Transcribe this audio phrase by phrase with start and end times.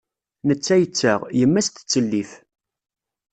[0.47, 2.31] Netta yettaɣ, yemma-s tettellif.